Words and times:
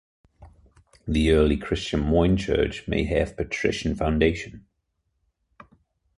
The 1.07 1.29
early 1.29 1.57
Christian 1.57 1.99
Moyne 1.99 2.35
church 2.35 2.87
may 2.87 3.03
have 3.03 3.37
Patrician 3.37 3.93
foundation. 3.93 4.65